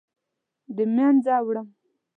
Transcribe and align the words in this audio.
د 0.75 0.77
مینځه 0.95 1.35
وړم 1.45 1.67